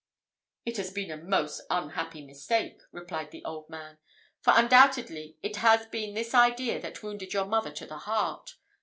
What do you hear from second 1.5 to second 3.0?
unhappy mistake,"